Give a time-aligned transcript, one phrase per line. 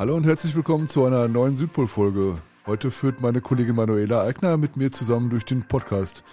[0.00, 2.38] Hallo und herzlich willkommen zu einer neuen Südpol-Folge.
[2.66, 6.24] Heute führt meine Kollegin Manuela Eigner mit mir zusammen durch den Podcast.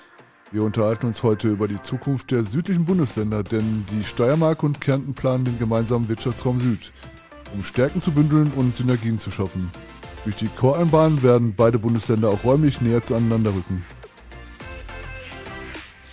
[0.54, 5.14] Wir unterhalten uns heute über die Zukunft der südlichen Bundesländer, denn die Steiermark und Kärnten
[5.14, 6.94] planen den gemeinsamen Wirtschaftsraum Süd,
[7.54, 9.70] um Stärken zu bündeln und Synergien zu schaffen.
[10.24, 13.86] Durch die Choreinbahn werden beide Bundesländer auch räumlich näher zueinander rücken.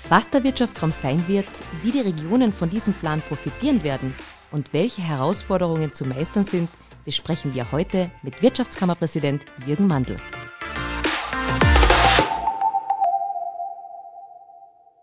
[0.09, 1.47] Was der Wirtschaftsraum sein wird,
[1.85, 4.13] wie die Regionen von diesem Plan profitieren werden
[4.51, 6.69] und welche Herausforderungen zu meistern sind,
[7.05, 10.17] besprechen wir heute mit Wirtschaftskammerpräsident Jürgen Mandl.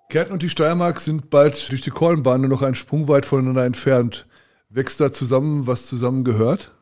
[0.10, 3.64] Kärnten und die Steiermark sind bald durch die Kornbahn nur noch einen Sprung weit voneinander
[3.64, 4.28] entfernt.
[4.70, 6.74] Wächst da zusammen, was zusammen gehört?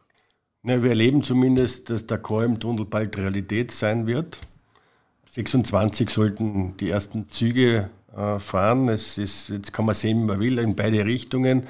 [0.63, 4.39] Na, wir erleben zumindest, dass der Kolmtunnel bald Realität sein wird.
[5.27, 7.89] 26 sollten die ersten Züge
[8.39, 8.89] fahren.
[8.89, 11.63] Es ist, jetzt kann man sehen, wie man will, in beide Richtungen.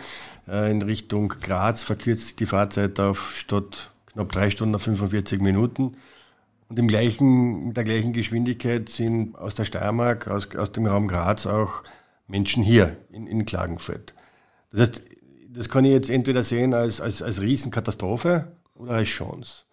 [0.47, 5.95] Äh, in Richtung Graz verkürzt die Fahrzeit auf statt knapp drei Stunden 45 Minuten.
[6.69, 11.07] Und im gleichen, mit der gleichen Geschwindigkeit sind aus der Steiermark, aus, aus dem Raum
[11.07, 11.83] Graz auch
[12.27, 14.13] Menschen hier in, in Klagenfurt.
[14.71, 15.03] Das heißt,
[15.49, 19.63] das kann ich jetzt entweder sehen als, als, als Riesenkatastrophe oder als Chance.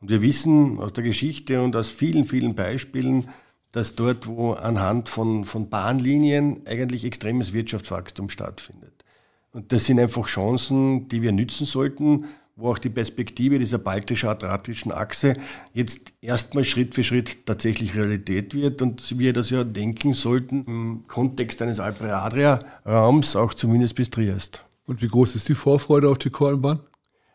[0.00, 3.28] Und wir wissen aus der Geschichte und aus vielen, vielen Beispielen,
[3.72, 9.04] dass dort, wo anhand von, von Bahnlinien eigentlich extremes Wirtschaftswachstum stattfindet.
[9.52, 14.92] Und das sind einfach Chancen, die wir nützen sollten, wo auch die Perspektive dieser baltisch-adriatischen
[14.92, 15.36] Achse
[15.72, 21.04] jetzt erstmal Schritt für Schritt tatsächlich Realität wird und wir das ja denken sollten im
[21.08, 24.64] Kontext eines Alpe-Adria-Raums, auch zumindest bis Triest.
[24.84, 26.80] Und wie groß ist die Vorfreude auf die Kornbahn?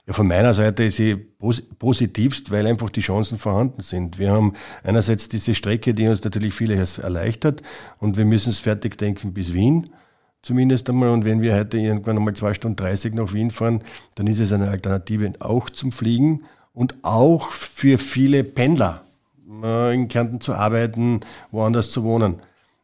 [0.08, 4.20] Ja, von meiner Seite ist sie positivst, weil einfach die Chancen vorhanden sind.
[4.20, 4.54] Wir haben
[4.84, 7.64] einerseits diese Strecke, die uns natürlich vieles erleichtert
[8.00, 9.90] und wir müssen es fertig denken bis Wien
[10.46, 11.10] zumindest einmal.
[11.10, 13.84] Und wenn wir heute irgendwann einmal zwei Stunden 30 nach Wien fahren,
[14.14, 19.04] dann ist es eine Alternative auch zum Fliegen und auch für viele Pendler
[19.64, 21.22] äh, in Kärnten zu arbeiten,
[21.52, 22.42] woanders zu wohnen.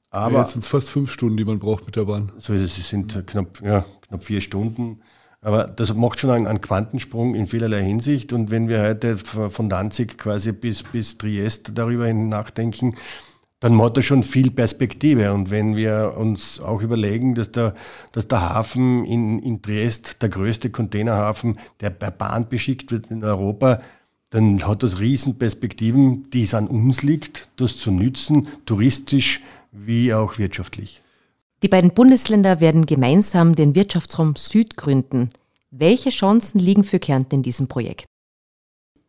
[0.09, 2.31] Aber ja, jetzt sind es fast fünf Stunden, die man braucht mit der Bahn.
[2.37, 2.77] So ist es.
[2.77, 4.99] Es sind knapp, ja, knapp vier Stunden.
[5.41, 8.31] Aber das macht schon einen, Quantensprung in vielerlei Hinsicht.
[8.31, 12.95] Und wenn wir heute von Danzig quasi bis, bis Triest darüber nachdenken,
[13.59, 15.33] dann hat er schon viel Perspektive.
[15.33, 17.73] Und wenn wir uns auch überlegen, dass der,
[18.11, 23.23] dass der Hafen in, in Triest der größte Containerhafen, der per Bahn beschickt wird in
[23.23, 23.81] Europa,
[24.29, 29.41] dann hat das Riesenperspektiven, die es an uns liegt, das zu nützen, touristisch
[29.71, 31.01] wie auch wirtschaftlich.
[31.63, 35.29] Die beiden Bundesländer werden gemeinsam den Wirtschaftsraum Süd gründen.
[35.69, 38.05] Welche Chancen liegen für Kärnten in diesem Projekt?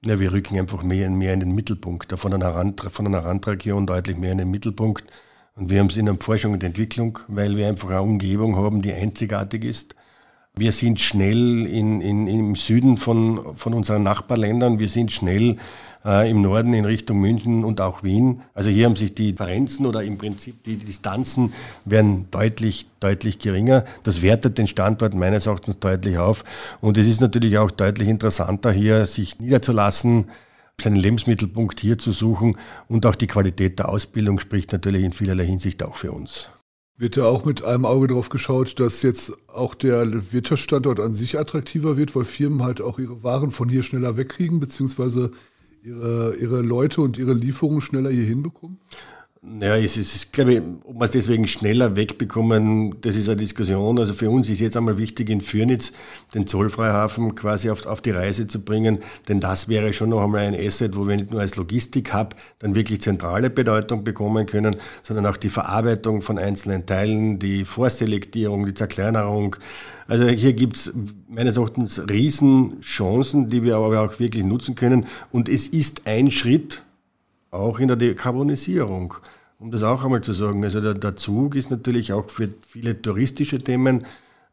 [0.04, 3.24] Ja, wir rücken einfach mehr und mehr in den Mittelpunkt, von einer, Rand, von einer
[3.24, 5.04] Randregion deutlich mehr in den Mittelpunkt.
[5.54, 8.82] Und wir haben es in der Forschung und Entwicklung, weil wir einfach eine Umgebung haben,
[8.82, 9.94] die einzigartig ist.
[10.54, 15.56] Wir sind schnell in, in, im Süden von, von unseren Nachbarländern, wir sind schnell
[16.04, 18.42] äh, im Norden in Richtung München und auch Wien.
[18.54, 21.52] Also hier haben sich die Differenzen oder im Prinzip die Distanzen
[21.84, 23.84] werden deutlich, deutlich geringer.
[24.02, 26.44] Das wertet den Standort meines Erachtens deutlich auf.
[26.80, 30.26] Und es ist natürlich auch deutlich interessanter, hier sich niederzulassen,
[30.80, 32.56] seinen Lebensmittelpunkt hier zu suchen
[32.88, 36.50] und auch die Qualität der Ausbildung spricht natürlich in vielerlei Hinsicht auch für uns.
[36.98, 41.38] Wird ja auch mit einem Auge darauf geschaut, dass jetzt auch der Wirtschaftsstandort an sich
[41.38, 45.30] attraktiver wird, weil Firmen halt auch ihre Waren von hier schneller wegkriegen, beziehungsweise
[45.84, 48.78] ihre, ihre Leute und ihre Lieferungen schneller hier hinbekommen?
[49.44, 53.98] Ja, es ist, ich glaube, ob wir es deswegen schneller wegbekommen, das ist eine Diskussion.
[53.98, 55.92] Also für uns ist jetzt einmal wichtig, in Fürnitz
[56.32, 60.42] den Zollfreihafen quasi auf, auf die Reise zu bringen, denn das wäre schon noch einmal
[60.42, 65.26] ein Asset, wo wir nicht nur als Logistik-Hub dann wirklich zentrale Bedeutung bekommen können, sondern
[65.26, 69.56] auch die Verarbeitung von einzelnen Teilen, die Vorselektierung, die Zerkleinerung.
[70.06, 70.92] Also hier gibt es
[71.28, 75.06] meines Erachtens Riesenchancen, die wir aber auch wirklich nutzen können.
[75.32, 76.84] Und es ist ein Schritt,
[77.52, 79.14] auch in der Dekarbonisierung.
[79.58, 80.64] Um das auch einmal zu sagen.
[80.64, 84.04] Also der, der Zug ist natürlich auch für viele touristische Themen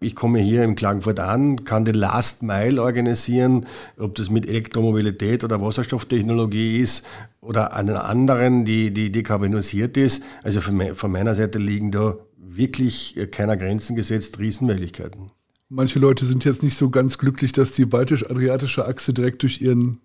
[0.01, 3.66] ich komme hier in Klagenfurt an, kann den Last Mile organisieren,
[3.98, 7.06] ob das mit Elektromobilität oder Wasserstofftechnologie ist
[7.42, 10.24] oder einer anderen, die, die dekarbonisiert ist.
[10.42, 15.31] Also von meiner Seite liegen da wirklich keiner Grenzen gesetzt, Riesenmöglichkeiten.
[15.68, 20.00] Manche Leute sind jetzt nicht so ganz glücklich, dass die baltisch-adriatische Achse direkt durch ihren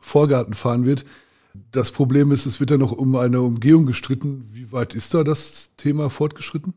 [0.00, 1.04] Vorgarten fahren wird.
[1.72, 4.48] Das Problem ist, es wird ja noch um eine Umgehung gestritten.
[4.52, 6.74] Wie weit ist da das Thema fortgeschritten?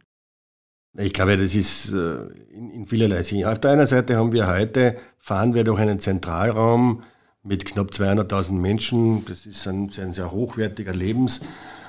[0.96, 3.46] Ich glaube, das ist äh, in, vielerlei Sinn.
[3.46, 7.04] Auf der einen Seite haben wir heute, fahren wir durch einen Zentralraum
[7.42, 9.25] mit knapp 200.000 Menschen.
[9.25, 11.42] Das ist ein, ein sehr hochwertiger Lebens-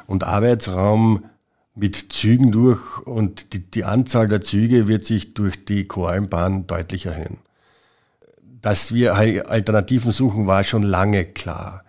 [0.07, 1.25] und Arbeitsraum
[1.75, 7.07] mit Zügen durch und die, die Anzahl der Züge wird sich durch die Koralmbahn deutlich
[7.07, 7.39] erhöhen.
[8.61, 11.85] dass wir Alternativen suchen, war schon lange klar.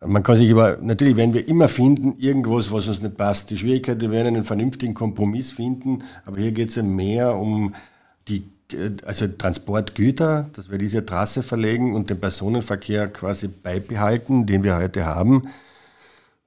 [0.00, 3.50] Man kann sich aber, natürlich werden wir immer finden, irgendwas, was uns nicht passt.
[3.50, 7.74] Die Schwierigkeit, wir werden einen vernünftigen Kompromiss finden, aber hier geht es ja mehr um
[8.28, 8.44] die
[9.04, 15.06] also Transportgüter, dass wir diese Trasse verlegen und den Personenverkehr quasi beibehalten, den wir heute
[15.06, 15.42] haben.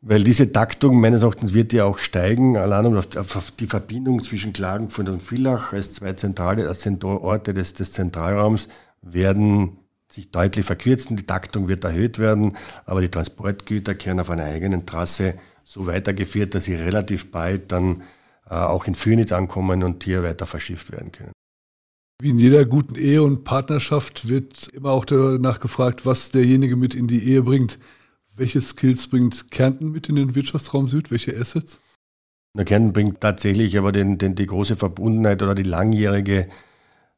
[0.02, 4.54] Weil diese Taktung meines Erachtens wird ja auch steigen, allein auf, auf die Verbindung zwischen
[4.54, 6.68] Klagenfurt und Villach als zwei zentrale
[7.04, 8.68] Orte des, des Zentralraums
[9.02, 9.78] werden
[10.12, 11.18] sich deutlich verkürzen.
[11.18, 16.54] Die Taktung wird erhöht werden, aber die Transportgüter kehren auf einer eigenen Trasse so weitergeführt,
[16.54, 18.04] dass sie relativ bald dann
[18.50, 21.32] äh, auch in Phoenix ankommen und hier weiter verschifft werden können.
[22.22, 26.94] Wie in jeder guten Ehe und Partnerschaft wird immer auch danach gefragt, was derjenige mit
[26.94, 27.80] in die Ehe bringt.
[28.36, 31.10] Welche Skills bringt Kärnten mit in den Wirtschaftsraum Süd?
[31.10, 31.80] Welche Assets?
[32.54, 36.48] Na, Kärnten bringt tatsächlich aber den, den, die große Verbundenheit oder die langjährige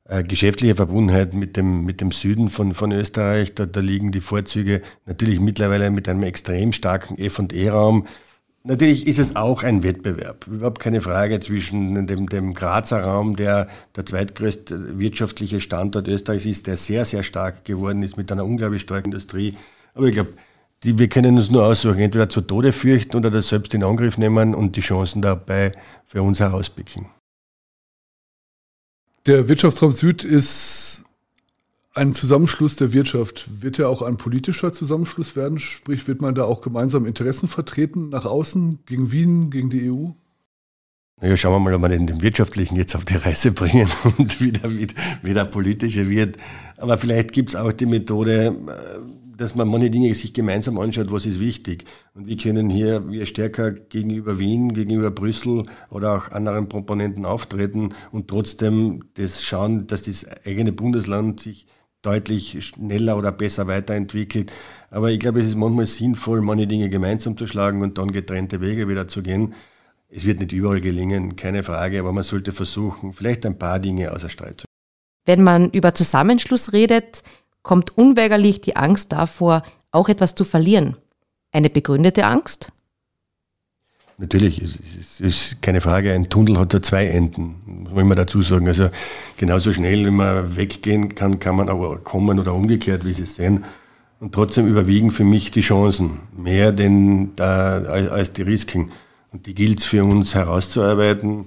[0.05, 3.55] äh, geschäftliche Verbundenheit mit dem, mit dem Süden von, von Österreich.
[3.55, 8.05] Da, da liegen die Vorzüge natürlich mittlerweile mit einem extrem starken F&E-Raum.
[8.65, 13.67] Natürlich ist es auch ein Wettbewerb, überhaupt keine Frage zwischen dem, dem Grazer Raum, der
[13.97, 18.81] der zweitgrößte wirtschaftliche Standort Österreichs ist, der sehr, sehr stark geworden ist mit einer unglaublich
[18.81, 19.55] starken Industrie.
[19.93, 20.33] Aber ich glaube,
[20.81, 24.55] wir können uns nur aussuchen, entweder zu Tode fürchten oder das selbst in Angriff nehmen
[24.55, 25.73] und die Chancen dabei
[26.05, 27.07] für uns herauspicken.
[29.25, 31.03] Der Wirtschaftsraum Süd ist
[31.93, 33.61] ein Zusammenschluss der Wirtschaft.
[33.61, 35.59] Wird er auch ein politischer Zusammenschluss werden?
[35.59, 40.09] Sprich, wird man da auch gemeinsam Interessen vertreten nach außen, gegen Wien, gegen die EU?
[41.21, 43.87] Naja, schauen wir mal, ob wir den, den wirtschaftlichen jetzt auf die Reise bringen
[44.17, 46.35] und wieder, wieder, wieder politischer wird.
[46.75, 51.11] Aber vielleicht gibt es auch die Methode, äh, dass man manche Dinge sich gemeinsam anschaut,
[51.11, 51.85] was ist wichtig.
[52.13, 57.93] Und wir können hier wir stärker gegenüber Wien, gegenüber Brüssel oder auch anderen Komponenten auftreten
[58.11, 61.67] und trotzdem das schauen, dass das eigene Bundesland sich
[62.01, 64.51] deutlich schneller oder besser weiterentwickelt.
[64.91, 68.61] Aber ich glaube, es ist manchmal sinnvoll, manche Dinge gemeinsam zu schlagen und dann getrennte
[68.61, 69.53] Wege wieder zu gehen.
[70.09, 74.11] Es wird nicht überall gelingen, keine Frage, aber man sollte versuchen, vielleicht ein paar Dinge
[74.11, 74.65] außer Streit zu.
[75.25, 77.23] Wenn man über Zusammenschluss redet,
[77.63, 80.97] kommt unweigerlich die Angst davor, auch etwas zu verlieren.
[81.51, 82.71] Eine begründete Angst?
[84.17, 88.41] Natürlich, es ist keine Frage, ein Tunnel hat ja zwei Enden, muss man immer dazu
[88.41, 88.67] sagen.
[88.67, 88.89] Also
[89.37, 93.63] genauso schnell, wie man weggehen kann, kann man aber kommen oder umgekehrt, wie Sie sehen.
[94.19, 98.91] Und trotzdem überwiegen für mich die Chancen mehr denn da, als die Risiken.
[99.31, 101.45] Und die gilt es für uns herauszuarbeiten,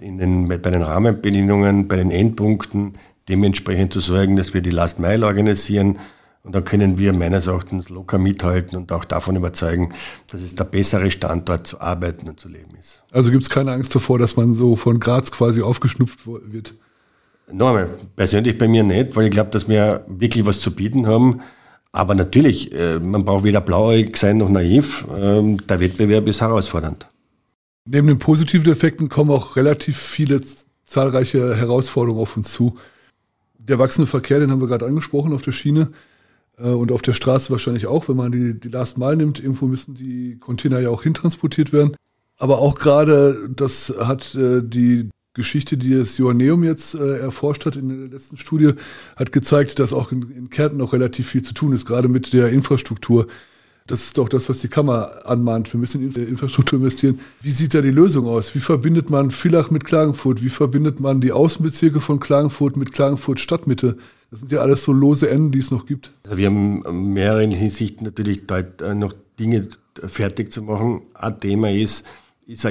[0.00, 2.94] in den, bei den Rahmenbedingungen, bei den Endpunkten,
[3.28, 5.98] dementsprechend zu sorgen, dass wir die Last Mile organisieren.
[6.44, 9.94] Und dann können wir meines Erachtens locker mithalten und auch davon überzeugen,
[10.28, 13.04] dass es der bessere Standort zu arbeiten und zu leben ist.
[13.12, 16.74] Also gibt es keine Angst davor, dass man so von Graz quasi aufgeschnupft wird?
[17.50, 21.42] Nochmal, persönlich bei mir nicht, weil ich glaube, dass wir wirklich was zu bieten haben.
[21.92, 25.04] Aber natürlich, äh, man braucht weder blauäugig sein noch naiv.
[25.16, 27.06] Ähm, der Wettbewerb ist herausfordernd.
[27.84, 30.40] Neben den positiven Effekten kommen auch relativ viele
[30.86, 32.76] zahlreiche Herausforderungen auf uns zu
[33.68, 35.92] der wachsende Verkehr, den haben wir gerade angesprochen auf der Schiene
[36.58, 39.40] äh, und auf der Straße wahrscheinlich auch, wenn man die, die Last Mile nimmt.
[39.40, 41.96] Irgendwo müssen die Container ja auch hintransportiert werden.
[42.38, 47.76] Aber auch gerade, das hat äh, die Geschichte, die das Joanneum jetzt äh, erforscht hat
[47.76, 48.72] in der letzten Studie,
[49.16, 52.32] hat gezeigt, dass auch in, in Kärnten noch relativ viel zu tun ist, gerade mit
[52.32, 53.26] der Infrastruktur.
[53.86, 55.72] Das ist doch das, was die Kammer anmahnt.
[55.72, 57.20] Wir müssen in Infrastruktur investieren.
[57.40, 58.54] Wie sieht da die Lösung aus?
[58.54, 60.42] Wie verbindet man Villach mit Klagenfurt?
[60.42, 63.96] Wie verbindet man die Außenbezirke von Klagenfurt mit Klagenfurt Stadtmitte?
[64.30, 66.12] Das sind ja alles so lose Enden, die es noch gibt.
[66.24, 69.68] Also wir haben in mehreren Hinsichten natürlich äh, noch Dinge
[70.06, 71.02] fertig zu machen.
[71.14, 72.06] Ein Thema ist,
[72.46, 72.64] ist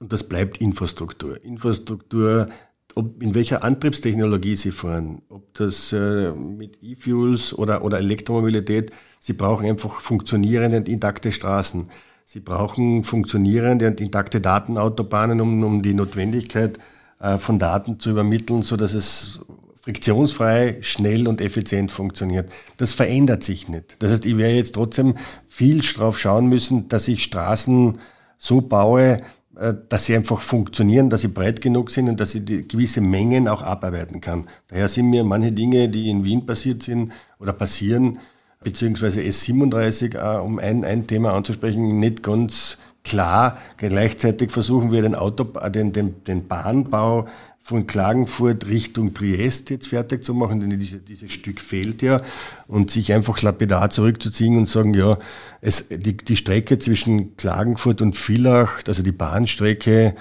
[0.00, 1.42] und das bleibt Infrastruktur.
[1.44, 2.48] Infrastruktur,
[2.94, 9.32] ob, in welcher Antriebstechnologie Sie fahren, ob das äh, mit E-Fuels oder, oder Elektromobilität, Sie
[9.32, 11.88] brauchen einfach funktionierende und intakte Straßen.
[12.24, 16.78] Sie brauchen funktionierende und intakte Datenautobahnen, um, um die Notwendigkeit
[17.20, 19.40] äh, von Daten zu übermitteln, so dass es
[19.80, 22.50] friktionsfrei, schnell und effizient funktioniert.
[22.76, 23.96] Das verändert sich nicht.
[24.00, 25.14] Das heißt, ich werde jetzt trotzdem
[25.46, 27.98] viel drauf schauen müssen, dass ich Straßen
[28.36, 29.22] so baue,
[29.56, 33.00] äh, dass sie einfach funktionieren, dass sie breit genug sind und dass sie die gewisse
[33.00, 34.46] Mengen auch abarbeiten kann.
[34.68, 38.18] Daher sind mir manche Dinge, die in Wien passiert sind oder passieren,
[38.62, 43.58] beziehungsweise S37, äh, um ein, ein Thema anzusprechen, nicht ganz klar.
[43.76, 47.26] Gleichzeitig versuchen wir den, Auto, äh, den, den, den Bahnbau
[47.68, 52.22] von Klagenfurt Richtung Triest jetzt fertig zu machen, denn diese, dieses Stück fehlt ja.
[52.66, 55.18] Und sich einfach lapidar zurückzuziehen und sagen, ja,
[55.60, 60.14] es, die, die Strecke zwischen Klagenfurt und Villach, also die Bahnstrecke,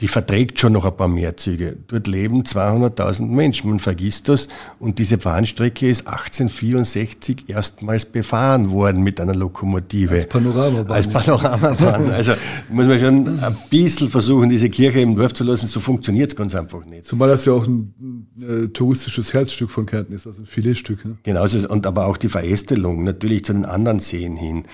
[0.00, 1.76] die verträgt schon noch ein paar mehr Züge.
[1.88, 4.48] Dort leben 200.000 Menschen, man vergisst das.
[4.78, 10.14] Und diese Bahnstrecke ist 1864 erstmals befahren worden mit einer Lokomotive.
[10.14, 10.90] Als Panoramabahn.
[10.90, 12.10] Als Panoramabahn.
[12.20, 12.32] Also
[12.70, 15.66] muss man schon ein bisschen versuchen, diese Kirche im Dorf zu lassen.
[15.66, 17.04] So funktioniert es ganz einfach nicht.
[17.04, 21.04] Zumal das ja auch ein äh, touristisches Herzstück von Kärnten ist, also ein Filetstück.
[21.04, 21.16] Ne?
[21.22, 24.64] Genau, und aber auch die Verästelung natürlich zu den anderen Seen hin,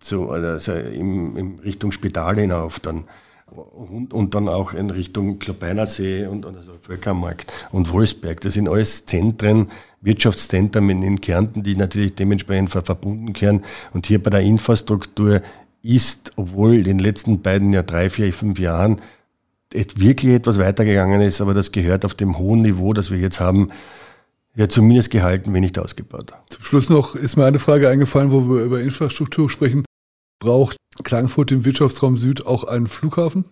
[0.00, 3.04] zu, also in, in Richtung Spital hinauf dann
[3.46, 8.40] und, und dann auch in Richtung Klobeiner See und, und also Völkermarkt und Wolfsberg.
[8.40, 9.68] Das sind alles Zentren,
[10.00, 13.64] Wirtschaftszentren in Kärnten, die natürlich dementsprechend verbunden gehören.
[13.92, 15.42] Und hier bei der Infrastruktur
[15.82, 19.00] ist, obwohl in den letzten beiden, ja drei, vier, fünf Jahren
[19.72, 23.68] wirklich etwas weitergegangen ist, aber das gehört auf dem hohen Niveau, das wir jetzt haben,
[24.54, 26.32] ja zumindest gehalten, wenn nicht ausgebaut.
[26.48, 29.85] Zum Schluss noch ist mir eine Frage eingefallen, wo wir über Infrastruktur sprechen.
[30.38, 33.44] Braucht Klagenfurt im Wirtschaftsraum Süd auch einen Flughafen?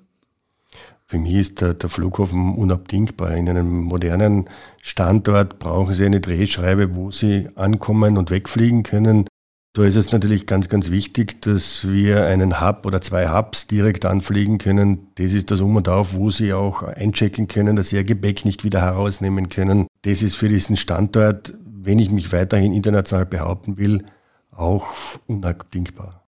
[1.07, 3.37] Für mich ist der, der, Flughafen unabdingbar.
[3.37, 4.49] In einem modernen
[4.83, 9.27] Standort brauchen Sie eine Drehschreibe, wo Sie ankommen und wegfliegen können.
[9.75, 14.05] Da ist es natürlich ganz, ganz wichtig, dass wir einen Hub oder zwei Hubs direkt
[14.05, 15.09] anfliegen können.
[15.17, 18.45] Das ist das Um und Auf, wo Sie auch einchecken können, dass Sie Ihr Gepäck
[18.45, 19.87] nicht wieder herausnehmen können.
[20.03, 24.05] Das ist für diesen Standort, wenn ich mich weiterhin international behaupten will,
[24.53, 24.87] auch
[25.27, 26.24] unabdingbar.